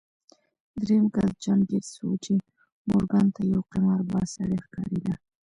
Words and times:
درېيم 0.81 1.05
کس 1.13 1.31
جان 1.43 1.59
ګيټس 1.69 1.93
و 1.99 2.05
چې 2.23 2.33
مورګان 2.89 3.27
ته 3.35 3.41
يو 3.53 3.59
قمارباز 3.71 4.27
سړی 4.37 4.57
ښکارېده. 4.65 5.13